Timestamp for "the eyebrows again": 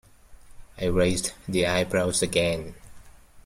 1.47-2.73